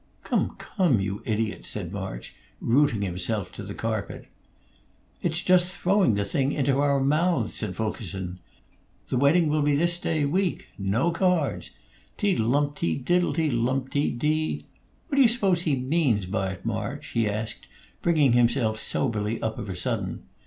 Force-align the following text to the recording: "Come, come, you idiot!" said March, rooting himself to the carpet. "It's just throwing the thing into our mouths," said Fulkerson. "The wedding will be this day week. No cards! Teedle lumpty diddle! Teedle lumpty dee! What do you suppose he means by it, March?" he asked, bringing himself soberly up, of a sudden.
"Come, 0.23 0.55
come, 0.57 0.99
you 0.99 1.21
idiot!" 1.27 1.67
said 1.67 1.91
March, 1.93 2.35
rooting 2.59 3.03
himself 3.03 3.51
to 3.51 3.61
the 3.61 3.75
carpet. 3.75 4.29
"It's 5.21 5.43
just 5.43 5.77
throwing 5.77 6.15
the 6.15 6.25
thing 6.25 6.51
into 6.51 6.79
our 6.79 6.99
mouths," 6.99 7.53
said 7.53 7.75
Fulkerson. 7.75 8.39
"The 9.09 9.17
wedding 9.17 9.47
will 9.47 9.61
be 9.61 9.75
this 9.75 9.99
day 9.99 10.25
week. 10.25 10.69
No 10.79 11.11
cards! 11.11 11.69
Teedle 12.17 12.47
lumpty 12.47 12.97
diddle! 12.97 13.33
Teedle 13.33 13.59
lumpty 13.61 14.09
dee! 14.09 14.65
What 15.09 15.17
do 15.17 15.21
you 15.21 15.27
suppose 15.27 15.61
he 15.61 15.75
means 15.75 16.25
by 16.25 16.53
it, 16.53 16.65
March?" 16.65 17.09
he 17.09 17.29
asked, 17.29 17.67
bringing 18.01 18.33
himself 18.33 18.79
soberly 18.79 19.39
up, 19.43 19.59
of 19.59 19.69
a 19.69 19.75
sudden. 19.75 20.23